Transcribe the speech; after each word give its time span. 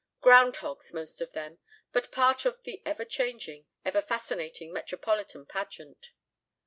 Ground 0.19 0.55
hogs, 0.55 0.95
most 0.95 1.21
of 1.21 1.33
them, 1.33 1.59
but 1.91 2.11
part 2.11 2.43
of 2.43 2.63
the 2.63 2.81
ever 2.87 3.05
changing, 3.05 3.67
ever 3.85 4.01
fascinating, 4.01 4.73
metropolitan 4.73 5.45
pageant. 5.45 6.09